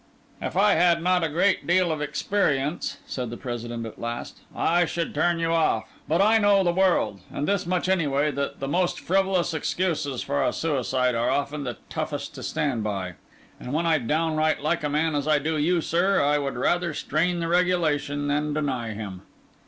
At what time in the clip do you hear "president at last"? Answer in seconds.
3.37-4.39